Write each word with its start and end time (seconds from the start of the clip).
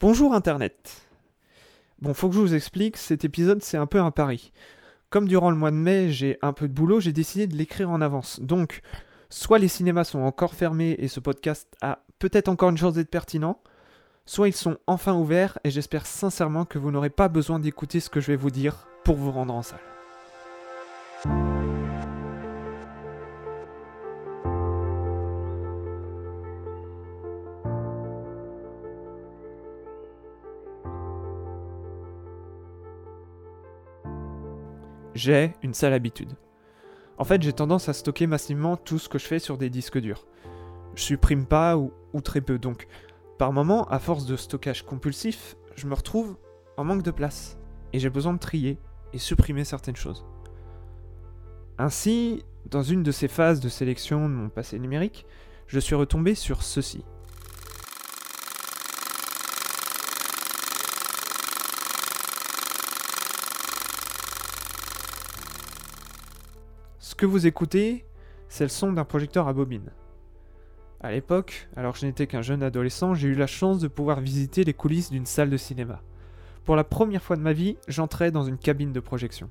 Bonjour 0.00 0.32
Internet. 0.32 1.02
Bon, 2.00 2.14
faut 2.14 2.30
que 2.30 2.34
je 2.34 2.40
vous 2.40 2.54
explique, 2.54 2.96
cet 2.96 3.26
épisode 3.26 3.62
c'est 3.62 3.76
un 3.76 3.84
peu 3.84 4.00
un 4.00 4.10
pari. 4.10 4.50
Comme 5.10 5.28
durant 5.28 5.50
le 5.50 5.58
mois 5.58 5.70
de 5.70 5.76
mai 5.76 6.10
j'ai 6.10 6.38
un 6.40 6.54
peu 6.54 6.68
de 6.68 6.72
boulot, 6.72 7.00
j'ai 7.00 7.12
décidé 7.12 7.46
de 7.46 7.54
l'écrire 7.54 7.90
en 7.90 8.00
avance. 8.00 8.40
Donc, 8.40 8.80
soit 9.28 9.58
les 9.58 9.68
cinémas 9.68 10.04
sont 10.04 10.20
encore 10.20 10.54
fermés 10.54 10.96
et 10.98 11.06
ce 11.06 11.20
podcast 11.20 11.68
a 11.82 11.98
peut-être 12.18 12.48
encore 12.48 12.70
une 12.70 12.78
chance 12.78 12.94
d'être 12.94 13.10
pertinent, 13.10 13.60
soit 14.24 14.48
ils 14.48 14.56
sont 14.56 14.78
enfin 14.86 15.12
ouverts 15.12 15.58
et 15.64 15.70
j'espère 15.70 16.06
sincèrement 16.06 16.64
que 16.64 16.78
vous 16.78 16.90
n'aurez 16.90 17.10
pas 17.10 17.28
besoin 17.28 17.58
d'écouter 17.58 18.00
ce 18.00 18.08
que 18.08 18.20
je 18.20 18.28
vais 18.28 18.36
vous 18.36 18.50
dire 18.50 18.86
pour 19.04 19.16
vous 19.16 19.30
rendre 19.30 19.52
en 19.52 19.62
salle. 19.62 19.80
J'ai 35.22 35.52
une 35.62 35.74
sale 35.74 35.92
habitude. 35.92 36.32
En 37.18 37.24
fait, 37.24 37.42
j'ai 37.42 37.52
tendance 37.52 37.90
à 37.90 37.92
stocker 37.92 38.26
massivement 38.26 38.78
tout 38.78 38.98
ce 38.98 39.10
que 39.10 39.18
je 39.18 39.26
fais 39.26 39.38
sur 39.38 39.58
des 39.58 39.68
disques 39.68 39.98
durs. 39.98 40.26
Je 40.94 41.02
supprime 41.02 41.44
pas 41.44 41.76
ou, 41.76 41.92
très 42.24 42.40
peu, 42.40 42.58
donc 42.58 42.86
par 43.38 43.52
moment, 43.52 43.84
à 43.88 43.98
force 43.98 44.24
de 44.24 44.34
stockage 44.34 44.82
compulsif, 44.82 45.56
je 45.76 45.86
me 45.86 45.92
retrouve 45.92 46.38
en 46.78 46.84
manque 46.84 47.02
de 47.02 47.10
place 47.10 47.58
et 47.92 47.98
j'ai 47.98 48.08
besoin 48.08 48.32
de 48.32 48.38
trier 48.38 48.78
et 49.12 49.18
supprimer 49.18 49.64
certaines 49.64 49.94
choses. 49.94 50.24
Ainsi, 51.76 52.42
dans 52.64 52.82
une 52.82 53.02
de 53.02 53.12
ces 53.12 53.28
phases 53.28 53.60
de 53.60 53.68
sélection 53.68 54.26
de 54.26 54.34
mon 54.34 54.48
passé 54.48 54.78
numérique, 54.78 55.26
je 55.66 55.80
suis 55.80 55.94
retombé 55.94 56.34
sur 56.34 56.62
ceci. 56.62 57.04
Que 67.20 67.26
vous 67.26 67.46
écoutez, 67.46 68.06
c'est 68.48 68.64
le 68.64 68.70
son 68.70 68.94
d'un 68.94 69.04
projecteur 69.04 69.46
à 69.46 69.52
bobine. 69.52 69.90
À 71.02 71.10
l'époque, 71.10 71.68
alors 71.76 71.92
que 71.92 71.98
je 71.98 72.06
n'étais 72.06 72.26
qu'un 72.26 72.40
jeune 72.40 72.62
adolescent, 72.62 73.12
j'ai 73.12 73.28
eu 73.28 73.34
la 73.34 73.46
chance 73.46 73.78
de 73.78 73.88
pouvoir 73.88 74.22
visiter 74.22 74.64
les 74.64 74.72
coulisses 74.72 75.10
d'une 75.10 75.26
salle 75.26 75.50
de 75.50 75.58
cinéma. 75.58 76.00
Pour 76.64 76.76
la 76.76 76.84
première 76.84 77.22
fois 77.22 77.36
de 77.36 77.42
ma 77.42 77.52
vie, 77.52 77.76
j'entrais 77.88 78.30
dans 78.30 78.44
une 78.44 78.56
cabine 78.56 78.94
de 78.94 79.00
projection. 79.00 79.50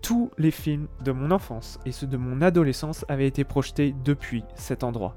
Tous 0.00 0.30
les 0.38 0.50
films 0.50 0.88
de 1.04 1.12
mon 1.12 1.30
enfance 1.30 1.78
et 1.84 1.92
ceux 1.92 2.06
de 2.06 2.16
mon 2.16 2.40
adolescence 2.40 3.04
avaient 3.10 3.28
été 3.28 3.44
projetés 3.44 3.94
depuis 4.02 4.42
cet 4.54 4.82
endroit. 4.82 5.14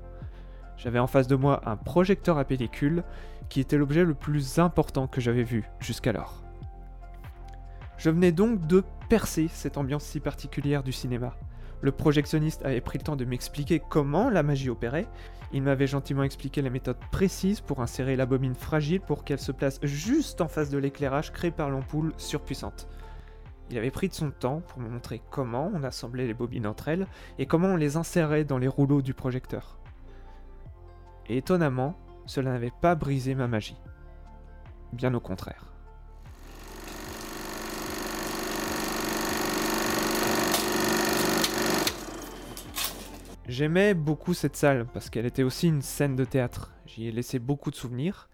J'avais 0.75 0.99
en 0.99 1.08
face 1.08 1.27
de 1.27 1.38
moi 1.38 1.61
un 1.66 1.77
projecteur 1.77 2.38
à 2.38 2.44
pellicule 2.44 3.05
qui 3.47 3.61
était 3.61 3.77
l'objet 3.77 4.03
le 4.03 4.14
plus 4.14 4.59
important 4.59 5.08
que 5.08 5.22
j'avais 5.22 5.44
vu 5.44 5.64
jusqu'alors. 5.80 6.44
Je 7.97 8.09
venais 8.09 8.33
donc 8.33 8.67
de 8.67 8.83
percer 9.08 9.47
cette 9.47 9.77
ambiance 9.77 10.03
si 10.03 10.19
particulière 10.19 10.83
du 10.83 10.92
cinéma. 10.92 11.33
Le 11.82 11.92
projectionniste 11.92 12.64
avait 12.64 12.82
pris 12.82 13.00
le 13.00 13.04
temps 13.04 13.16
de 13.16 13.26
m'expliquer 13.26 13.80
comment 13.80 14.30
la 14.30 14.44
magie 14.44 14.70
opérait. 14.70 15.08
Il 15.52 15.64
m'avait 15.64 15.88
gentiment 15.88 16.23
expliqué 16.23 16.62
la 16.62 16.70
méthode 16.70 16.98
précise 17.12 17.60
pour 17.60 17.82
insérer 17.82 18.16
la 18.16 18.26
bobine 18.26 18.56
fragile 18.56 19.02
pour 19.02 19.23
qu'elle 19.23 19.40
se 19.40 19.52
place 19.52 19.80
juste 19.84 20.42
en 20.42 20.48
face 20.48 20.70
de 20.70 20.78
l'éclairage 20.78 21.34
créé 21.34 21.52
par 21.52 21.70
l'ampoule 21.70 22.14
surpuissante. 22.18 22.88
Il 23.72 23.78
avait 23.78 23.92
pris 23.92 24.10
de 24.10 24.14
son 24.14 24.32
temps 24.32 24.62
pour 24.68 24.80
me 24.80 24.90
montrer 24.90 25.22
comment 25.30 25.72
on 25.73 25.84
assemblait 25.84 26.28
les 26.28 26.34
bobines 26.34 26.68
entre 26.68 26.90
elles 26.90 27.08
et 27.40 27.46
comment 27.46 27.70
on 27.70 27.78
les 27.78 27.98
insérait 27.98 28.44
dans 28.44 28.58
les 28.58 28.68
rouleaux 28.68 29.02
du 29.02 29.14
projecteur. 29.14 29.80
Et 31.28 31.38
étonnamment, 31.38 31.98
cela 32.26 32.52
n'avait 32.52 32.73
pas 32.82 32.95
brisé 32.95 33.34
ma 33.34 33.48
magie. 33.48 33.78
Bien 34.94 35.14
au 35.14 35.20
contraire. 35.20 35.70
J'aimais 43.52 43.94
beaucoup 43.94 44.34
cette 44.34 44.56
salle 44.56 44.86
parce 44.86 45.10
qu'elle 45.10 45.26
était 45.26 45.44
aussi 45.44 45.67
une 45.67 45.82
scène 45.82 46.16
de 46.16 46.23
théâtre. 46.23 46.72
J'y 46.86 47.10
ai 47.10 47.12
laissé 47.12 47.38
beaucoup 47.38 47.70
de 47.70 47.76
souvenirs. 47.76 48.30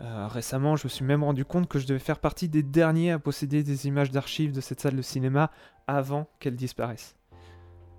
Euh, 0.00 0.28
récemment, 0.28 0.76
je 0.76 0.86
me 0.86 0.88
suis 0.88 1.04
même 1.04 1.22
rendu 1.22 1.44
compte 1.44 1.68
que 1.68 1.78
je 1.78 1.86
devais 1.86 1.98
faire 1.98 2.18
partie 2.18 2.48
des 2.48 2.62
derniers 2.62 3.10
à 3.10 3.18
posséder 3.18 3.62
des 3.62 3.86
images 3.86 4.10
d'archives 4.10 4.52
de 4.52 4.62
cette 4.62 4.80
salle 4.80 4.96
de 4.96 5.02
cinéma 5.02 5.50
avant 5.86 6.26
qu'elle 6.40 6.56
disparaisse. 6.56 7.16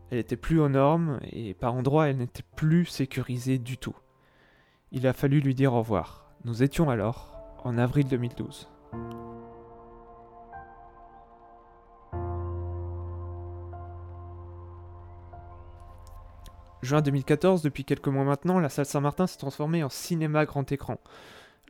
Elle 0.09 0.17
était 0.17 0.35
plus 0.35 0.59
aux 0.59 0.67
normes 0.67 1.19
et 1.31 1.53
par 1.53 1.75
endroits 1.75 2.07
elle 2.07 2.17
n'était 2.17 2.41
plus 2.56 2.88
sécurisée 2.88 3.59
du 3.59 3.78
tout. 3.78 3.96
Il 4.91 5.06
a 5.06 5.13
fallu 5.13 5.41
lui 5.41 5.53
dire 5.53 5.75
au 5.75 5.81
revoir. 5.81 6.31
Nous 6.44 6.63
étions 6.63 6.90
alors 6.90 7.38
en 7.66 7.78
avril 7.78 8.07
2012. 8.07 8.67
Juin 16.87 17.01
2014, 17.01 17.63
depuis 17.63 17.83
quelques 17.83 18.07
mois 18.07 18.23
maintenant, 18.23 18.59
la 18.59 18.69
salle 18.69 18.85
Saint-Martin 18.85 19.27
s'est 19.27 19.37
transformée 19.37 19.83
en 19.83 19.89
cinéma 19.89 20.45
grand 20.45 20.71
écran. 20.71 21.01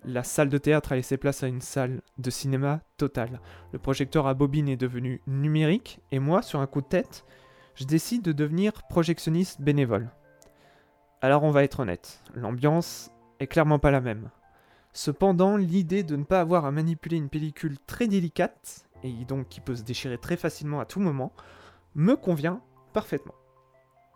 La 0.06 0.22
salle 0.22 0.50
de 0.50 0.60
théâtre 0.60 0.92
a 0.92 0.96
laissé 0.96 1.18
place 1.18 1.42
à 1.42 1.48
une 1.48 1.60
salle 1.60 2.04
de 2.20 2.30
cinéma 2.30 2.82
totale. 2.98 3.42
Le 3.72 3.80
projecteur 3.80 4.28
à 4.28 4.36
bobine 4.36 4.70
est 4.70 4.78
devenu 4.78 5.24
numérique 5.26 6.02
et 6.12 6.20
moi, 6.20 6.44
sur 6.44 6.60
un 6.60 6.68
coup 6.68 6.82
de 6.82 6.88
tête, 6.88 7.26
je 7.74 7.86
décide 7.86 8.22
de 8.22 8.32
devenir 8.32 8.84
projectionniste 8.90 9.60
bénévole. 9.60 10.12
Alors 11.22 11.42
on 11.44 11.50
va 11.50 11.64
être 11.64 11.80
honnête, 11.80 12.22
l'ambiance 12.36 13.10
est 13.40 13.48
clairement 13.48 13.80
pas 13.80 13.90
la 13.90 14.02
même. 14.02 14.30
Cependant, 14.94 15.58
l'idée 15.58 16.04
de 16.04 16.16
ne 16.16 16.26
pas 16.26 16.42
avoir 16.42 16.64
à 16.66 16.72
manipuler 16.72 17.18
une 17.18 17.30
pellicule 17.30 17.80
très 17.88 18.08
délicate, 18.08 18.88
et 19.02 19.26
donc 19.26 19.50
qui 19.50 19.62
peut 19.62 19.76
se 19.76 19.82
déchirer 19.82 20.20
très 20.20 20.38
facilement 20.38 20.80
à 20.80 20.86
tout 20.86 21.00
moment, 21.00 21.34
me 21.96 22.16
convient 22.16 22.62
parfaitement. 22.94 23.34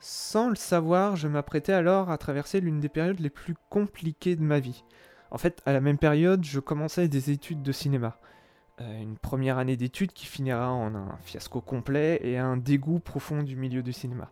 Sans 0.03 0.50
le 0.50 0.56
savoir, 0.56 1.16
je 1.16 1.28
m'apprêtais 1.28 1.73
alors 1.73 2.09
à 2.09 2.17
traverser 2.17 2.59
l'une 2.59 2.79
des 2.79 2.89
périodes 2.89 3.19
les 3.19 3.29
plus 3.29 3.53
compliquées 3.69 4.35
de 4.35 4.41
ma 4.41 4.59
vie. 4.59 4.84
En 5.29 5.38
fait, 5.38 5.62
à 5.67 5.73
la 5.73 5.79
même 5.79 6.00
période, 6.00 6.44
je 6.44 6.59
commençais 6.59 7.07
des 7.07 7.29
études 7.29 7.62
de 7.62 7.72
cinéma. 7.72 8.17
Euh, 8.81 9.00
une 9.00 9.19
première 9.19 9.59
année 9.59 9.78
d'études 9.78 10.12
qui 10.12 10.25
finira 10.25 10.72
en 10.72 10.95
un 10.95 11.17
fiasco 11.22 11.62
complet 11.62 12.19
et 12.23 12.39
un 12.39 12.57
dégoût 12.57 12.97
profond 12.97 13.44
du 13.44 13.56
milieu 13.56 13.84
du 13.84 13.94
cinéma. 13.94 14.31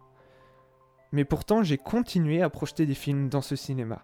Mais 1.11 1.23
pourtant, 1.23 1.61
j'ai 1.61 1.77
continué 1.77 2.41
à 2.41 2.49
projeter 2.49 2.87
des 2.87 2.95
films 2.95 3.29
dans 3.29 3.41
ce 3.41 3.55
cinéma. 3.55 4.03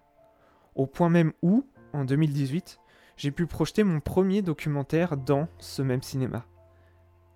Au 0.76 0.86
point 0.86 1.08
même 1.08 1.32
où, 1.42 1.66
en 1.92 2.04
2018, 2.04 2.78
j'ai 3.16 3.32
pu 3.32 3.46
projeter 3.46 3.82
mon 3.82 3.98
premier 3.98 4.40
documentaire 4.40 5.16
dans 5.16 5.48
ce 5.58 5.82
même 5.82 6.02
cinéma. 6.02 6.46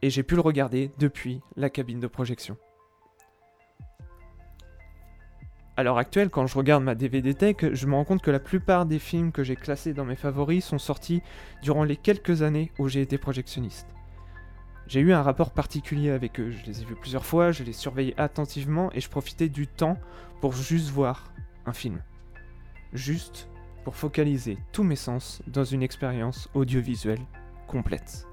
Et 0.02 0.10
j'ai 0.10 0.22
pu 0.22 0.36
le 0.36 0.40
regarder 0.40 0.92
depuis 0.98 1.40
la 1.56 1.68
cabine 1.68 1.98
de 1.98 2.06
projection. 2.06 2.56
À 5.80 5.82
l'heure 5.82 5.96
actuelle, 5.96 6.28
quand 6.28 6.46
je 6.46 6.58
regarde 6.58 6.84
ma 6.84 6.94
DVD 6.94 7.32
Tech, 7.32 7.56
je 7.72 7.86
me 7.86 7.94
rends 7.94 8.04
compte 8.04 8.20
que 8.20 8.30
la 8.30 8.38
plupart 8.38 8.84
des 8.84 8.98
films 8.98 9.32
que 9.32 9.42
j'ai 9.42 9.56
classés 9.56 9.94
dans 9.94 10.04
mes 10.04 10.14
favoris 10.14 10.62
sont 10.62 10.76
sortis 10.76 11.22
durant 11.62 11.84
les 11.84 11.96
quelques 11.96 12.42
années 12.42 12.70
où 12.78 12.86
j'ai 12.86 13.00
été 13.00 13.16
projectionniste. 13.16 13.86
J'ai 14.86 15.00
eu 15.00 15.14
un 15.14 15.22
rapport 15.22 15.52
particulier 15.52 16.10
avec 16.10 16.38
eux, 16.38 16.50
je 16.50 16.66
les 16.66 16.82
ai 16.82 16.84
vus 16.84 16.96
plusieurs 16.96 17.24
fois, 17.24 17.50
je 17.50 17.64
les 17.64 17.72
surveillais 17.72 18.12
attentivement 18.18 18.90
et 18.92 19.00
je 19.00 19.08
profitais 19.08 19.48
du 19.48 19.66
temps 19.66 19.96
pour 20.42 20.52
juste 20.52 20.90
voir 20.90 21.32
un 21.64 21.72
film. 21.72 22.02
Juste 22.92 23.48
pour 23.82 23.96
focaliser 23.96 24.58
tous 24.72 24.84
mes 24.84 24.96
sens 24.96 25.40
dans 25.46 25.64
une 25.64 25.82
expérience 25.82 26.50
audiovisuelle 26.52 27.22
complète. 27.66 28.26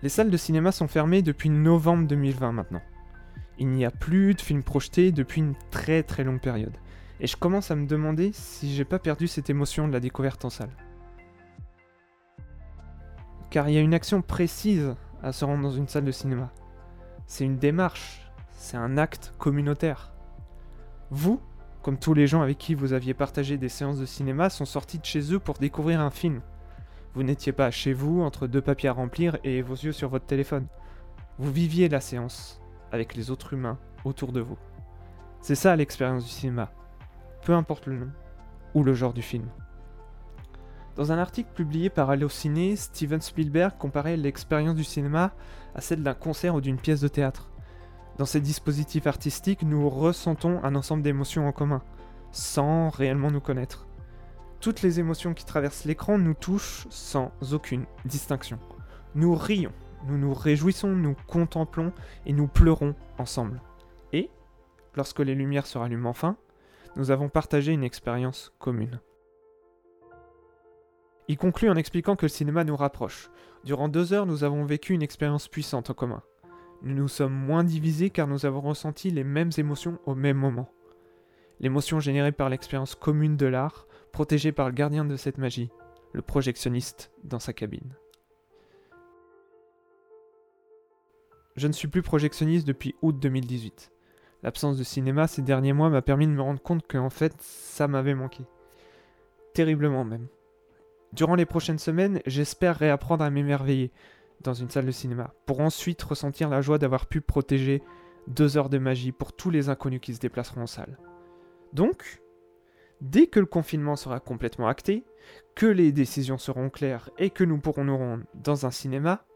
Les 0.00 0.08
salles 0.08 0.30
de 0.30 0.38
cinéma 0.38 0.72
sont 0.72 0.88
fermées 0.88 1.20
depuis 1.20 1.50
novembre 1.50 2.08
2020 2.08 2.52
maintenant. 2.52 2.82
Il 3.60 3.68
n'y 3.68 3.84
a 3.84 3.90
plus 3.90 4.34
de 4.34 4.40
films 4.40 4.62
projetés 4.62 5.12
depuis 5.12 5.42
une 5.42 5.54
très 5.70 6.02
très 6.02 6.24
longue 6.24 6.40
période. 6.40 6.72
Et 7.20 7.26
je 7.26 7.36
commence 7.36 7.70
à 7.70 7.76
me 7.76 7.86
demander 7.86 8.32
si 8.32 8.74
j'ai 8.74 8.86
pas 8.86 8.98
perdu 8.98 9.28
cette 9.28 9.50
émotion 9.50 9.86
de 9.86 9.92
la 9.92 10.00
découverte 10.00 10.46
en 10.46 10.50
salle. 10.50 10.74
Car 13.50 13.68
il 13.68 13.74
y 13.74 13.78
a 13.78 13.82
une 13.82 13.92
action 13.92 14.22
précise 14.22 14.94
à 15.22 15.32
se 15.32 15.44
rendre 15.44 15.62
dans 15.62 15.70
une 15.70 15.88
salle 15.88 16.06
de 16.06 16.10
cinéma. 16.10 16.50
C'est 17.26 17.44
une 17.44 17.58
démarche, 17.58 18.30
c'est 18.52 18.78
un 18.78 18.96
acte 18.96 19.34
communautaire. 19.36 20.14
Vous, 21.10 21.38
comme 21.82 21.98
tous 21.98 22.14
les 22.14 22.26
gens 22.26 22.40
avec 22.40 22.56
qui 22.56 22.74
vous 22.74 22.94
aviez 22.94 23.12
partagé 23.12 23.58
des 23.58 23.68
séances 23.68 23.98
de 23.98 24.06
cinéma, 24.06 24.48
sont 24.48 24.64
sortis 24.64 24.98
de 24.98 25.04
chez 25.04 25.34
eux 25.34 25.38
pour 25.38 25.58
découvrir 25.58 26.00
un 26.00 26.10
film. 26.10 26.40
Vous 27.12 27.24
n'étiez 27.24 27.52
pas 27.52 27.70
chez 27.70 27.92
vous 27.92 28.22
entre 28.22 28.46
deux 28.46 28.62
papiers 28.62 28.88
à 28.88 28.94
remplir 28.94 29.36
et 29.44 29.60
vos 29.60 29.74
yeux 29.74 29.92
sur 29.92 30.08
votre 30.08 30.24
téléphone. 30.24 30.66
Vous 31.38 31.52
viviez 31.52 31.90
la 31.90 32.00
séance 32.00 32.59
avec 32.92 33.14
les 33.14 33.30
autres 33.30 33.52
humains 33.52 33.78
autour 34.04 34.32
de 34.32 34.40
vous. 34.40 34.58
C'est 35.40 35.54
ça 35.54 35.76
l'expérience 35.76 36.24
du 36.24 36.30
cinéma, 36.30 36.70
peu 37.42 37.54
importe 37.54 37.86
le 37.86 37.98
nom 37.98 38.10
ou 38.74 38.82
le 38.82 38.94
genre 38.94 39.12
du 39.12 39.22
film. 39.22 39.48
Dans 40.96 41.12
un 41.12 41.18
article 41.18 41.50
publié 41.54 41.88
par 41.88 42.10
Allociné, 42.10 42.76
Steven 42.76 43.20
Spielberg 43.20 43.72
comparait 43.78 44.16
l'expérience 44.16 44.74
du 44.74 44.84
cinéma 44.84 45.32
à 45.74 45.80
celle 45.80 46.02
d'un 46.02 46.14
concert 46.14 46.54
ou 46.54 46.60
d'une 46.60 46.76
pièce 46.76 47.00
de 47.00 47.08
théâtre. 47.08 47.50
Dans 48.18 48.26
ces 48.26 48.40
dispositifs 48.40 49.06
artistiques, 49.06 49.62
nous 49.62 49.88
ressentons 49.88 50.62
un 50.62 50.74
ensemble 50.74 51.02
d'émotions 51.02 51.48
en 51.48 51.52
commun, 51.52 51.82
sans 52.32 52.90
réellement 52.90 53.30
nous 53.30 53.40
connaître. 53.40 53.86
Toutes 54.60 54.82
les 54.82 55.00
émotions 55.00 55.32
qui 55.32 55.46
traversent 55.46 55.86
l'écran 55.86 56.18
nous 56.18 56.34
touchent 56.34 56.86
sans 56.90 57.32
aucune 57.52 57.86
distinction. 58.04 58.58
Nous 59.14 59.34
rions, 59.34 59.72
nous 60.06 60.18
nous 60.18 60.34
réjouissons, 60.34 60.88
nous 60.88 61.16
contemplons 61.26 61.92
et 62.26 62.32
nous 62.32 62.48
pleurons 62.48 62.94
ensemble. 63.18 63.60
Et, 64.12 64.30
lorsque 64.94 65.20
les 65.20 65.34
lumières 65.34 65.66
se 65.66 65.78
rallument 65.78 66.10
enfin, 66.10 66.36
nous 66.96 67.10
avons 67.10 67.28
partagé 67.28 67.72
une 67.72 67.84
expérience 67.84 68.52
commune. 68.58 69.00
Il 71.28 71.36
conclut 71.36 71.70
en 71.70 71.76
expliquant 71.76 72.16
que 72.16 72.24
le 72.24 72.30
cinéma 72.30 72.64
nous 72.64 72.74
rapproche. 72.74 73.30
Durant 73.64 73.88
deux 73.88 74.12
heures, 74.12 74.26
nous 74.26 74.42
avons 74.42 74.64
vécu 74.64 74.94
une 74.94 75.02
expérience 75.02 75.46
puissante 75.46 75.90
en 75.90 75.94
commun. 75.94 76.22
Nous 76.82 76.94
nous 76.94 77.08
sommes 77.08 77.34
moins 77.34 77.62
divisés 77.62 78.10
car 78.10 78.26
nous 78.26 78.46
avons 78.46 78.60
ressenti 78.60 79.10
les 79.10 79.22
mêmes 79.22 79.50
émotions 79.58 79.98
au 80.06 80.14
même 80.14 80.38
moment. 80.38 80.68
L'émotion 81.60 82.00
générée 82.00 82.32
par 82.32 82.48
l'expérience 82.48 82.94
commune 82.94 83.36
de 83.36 83.46
l'art, 83.46 83.86
protégée 84.12 84.50
par 84.50 84.68
le 84.68 84.74
gardien 84.74 85.04
de 85.04 85.16
cette 85.16 85.38
magie, 85.38 85.70
le 86.12 86.22
projectionniste 86.22 87.12
dans 87.22 87.38
sa 87.38 87.52
cabine. 87.52 87.94
Je 91.60 91.66
ne 91.66 91.74
suis 91.74 91.88
plus 91.88 92.00
projectionniste 92.00 92.66
depuis 92.66 92.94
août 93.02 93.18
2018. 93.18 93.92
L'absence 94.42 94.78
de 94.78 94.82
cinéma 94.82 95.26
ces 95.26 95.42
derniers 95.42 95.74
mois 95.74 95.90
m'a 95.90 96.00
permis 96.00 96.26
de 96.26 96.32
me 96.32 96.40
rendre 96.40 96.62
compte 96.62 96.90
qu'en 96.90 97.10
fait, 97.10 97.34
ça 97.38 97.86
m'avait 97.86 98.14
manqué. 98.14 98.44
Terriblement 99.52 100.02
même. 100.02 100.28
Durant 101.12 101.34
les 101.34 101.44
prochaines 101.44 101.78
semaines, 101.78 102.22
j'espère 102.24 102.76
réapprendre 102.76 103.24
à 103.24 103.28
m'émerveiller 103.28 103.92
dans 104.40 104.54
une 104.54 104.70
salle 104.70 104.86
de 104.86 104.90
cinéma, 104.90 105.34
pour 105.44 105.60
ensuite 105.60 106.00
ressentir 106.02 106.48
la 106.48 106.62
joie 106.62 106.78
d'avoir 106.78 107.04
pu 107.04 107.20
protéger 107.20 107.82
deux 108.26 108.56
heures 108.56 108.70
de 108.70 108.78
magie 108.78 109.12
pour 109.12 109.34
tous 109.34 109.50
les 109.50 109.68
inconnus 109.68 110.00
qui 110.00 110.14
se 110.14 110.20
déplaceront 110.20 110.62
en 110.62 110.66
salle. 110.66 110.96
Donc, 111.74 112.22
dès 113.02 113.26
que 113.26 113.38
le 113.38 113.44
confinement 113.44 113.96
sera 113.96 114.18
complètement 114.18 114.68
acté, 114.68 115.04
que 115.54 115.66
les 115.66 115.92
décisions 115.92 116.38
seront 116.38 116.70
claires 116.70 117.10
et 117.18 117.28
que 117.28 117.44
nous 117.44 117.58
pourrons 117.58 117.84
nous 117.84 117.98
rendre 117.98 118.24
dans 118.32 118.64
un 118.64 118.70
cinéma, 118.70 119.26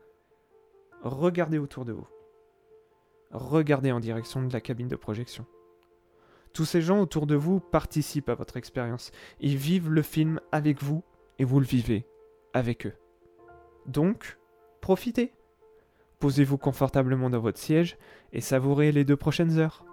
regardez 1.02 1.58
autour 1.58 1.84
de 1.84 1.92
vous. 1.92 2.06
Regardez 3.34 3.90
en 3.90 3.98
direction 3.98 4.42
de 4.42 4.52
la 4.52 4.60
cabine 4.60 4.86
de 4.86 4.94
projection. 4.94 5.44
Tous 6.52 6.64
ces 6.64 6.80
gens 6.80 7.00
autour 7.00 7.26
de 7.26 7.34
vous 7.34 7.58
participent 7.58 8.28
à 8.28 8.36
votre 8.36 8.56
expérience. 8.56 9.10
Ils 9.40 9.56
vivent 9.56 9.90
le 9.90 10.02
film 10.02 10.40
avec 10.52 10.80
vous 10.80 11.02
et 11.40 11.44
vous 11.44 11.58
le 11.58 11.66
vivez 11.66 12.06
avec 12.52 12.86
eux. 12.86 12.94
Donc, 13.86 14.38
profitez. 14.80 15.32
Posez-vous 16.20 16.58
confortablement 16.58 17.28
dans 17.28 17.40
votre 17.40 17.58
siège 17.58 17.98
et 18.32 18.40
savourez 18.40 18.92
les 18.92 19.04
deux 19.04 19.16
prochaines 19.16 19.58
heures. 19.58 19.84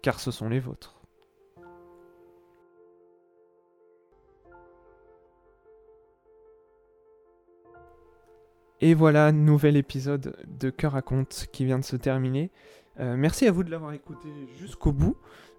Car 0.00 0.18
ce 0.18 0.30
sont 0.30 0.48
les 0.48 0.60
vôtres. 0.60 1.01
Et 8.84 8.94
voilà, 8.94 9.30
nouvel 9.30 9.76
épisode 9.76 10.34
de 10.58 10.68
Cœur 10.68 10.96
à 10.96 11.02
compte 11.02 11.46
qui 11.52 11.64
vient 11.64 11.78
de 11.78 11.84
se 11.84 11.94
terminer. 11.94 12.50
Euh, 12.98 13.14
merci 13.16 13.46
à 13.46 13.52
vous 13.52 13.62
de 13.62 13.70
l'avoir 13.70 13.92
écouté 13.92 14.28
jusqu'au 14.58 14.90
bout. 14.90 15.16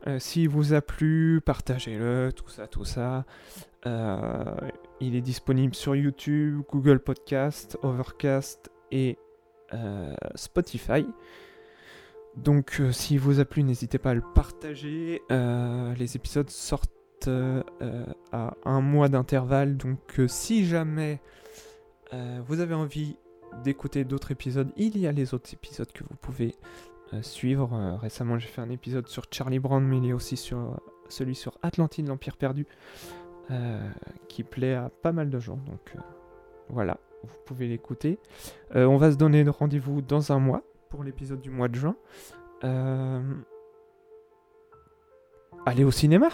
Euh, 0.07 0.19
S'il 0.19 0.49
vous 0.49 0.73
a 0.73 0.81
plu, 0.81 1.39
partagez-le, 1.39 2.33
tout 2.35 2.49
ça, 2.49 2.67
tout 2.67 2.83
ça. 2.83 3.23
Euh, 3.85 4.43
il 4.99 5.15
est 5.15 5.21
disponible 5.21 5.73
sur 5.73 5.95
YouTube, 5.95 6.63
Google 6.69 6.99
Podcast, 6.99 7.77
Overcast 7.81 8.69
et 8.91 9.17
Spotify. 10.35 11.07
Donc 12.35 12.81
s'il 12.91 13.21
vous 13.21 13.39
a 13.39 13.45
plu, 13.45 13.63
n'hésitez 13.63 13.99
pas 13.99 14.09
à 14.11 14.15
le 14.15 14.23
partager. 14.35 15.21
les 15.29 16.15
épisodes 16.17 16.49
sortent 16.49 17.29
à 17.29 18.53
un 18.65 18.81
mois 18.81 19.07
d'intervalle. 19.07 19.77
Donc 19.77 20.21
si 20.27 20.65
jamais 20.65 21.21
euh, 22.13 22.41
vous 22.45 22.59
avez 22.59 22.73
envie 22.73 23.17
d'écouter 23.63 24.03
d'autres 24.03 24.31
épisodes, 24.31 24.71
il 24.77 24.97
y 24.97 25.07
a 25.07 25.11
les 25.11 25.33
autres 25.33 25.53
épisodes 25.53 25.91
que 25.91 26.03
vous 26.03 26.15
pouvez 26.15 26.55
euh, 27.13 27.21
suivre. 27.21 27.73
Euh, 27.73 27.95
récemment, 27.97 28.39
j'ai 28.39 28.47
fait 28.47 28.61
un 28.61 28.69
épisode 28.69 29.07
sur 29.07 29.25
Charlie 29.31 29.59
Brown, 29.59 29.83
mais 29.85 29.97
il 29.97 30.05
y 30.05 30.11
a 30.11 30.15
aussi 30.15 30.37
sur, 30.37 30.79
celui 31.09 31.35
sur 31.35 31.57
Atlantide, 31.61 32.07
l'Empire 32.07 32.37
perdu, 32.37 32.65
qui 34.29 34.43
plaît 34.43 34.73
à 34.73 34.89
pas 34.89 35.11
mal 35.11 35.29
de 35.29 35.37
gens. 35.37 35.57
Donc 35.67 35.95
voilà, 36.69 36.97
vous 37.23 37.37
pouvez 37.45 37.67
l'écouter. 37.67 38.17
on 38.73 38.97
va 38.97 39.11
se 39.11 39.17
donner 39.17 39.43
rendez-vous 39.47 40.01
dans 40.01 40.31
un 40.31 40.39
mois 40.39 40.63
pour 40.89 41.03
l'épisode 41.03 41.41
du 41.41 41.51
mois 41.51 41.67
de 41.67 41.75
juin. 41.75 41.95
allez 45.65 45.83
au 45.83 45.91
cinéma 45.91 46.29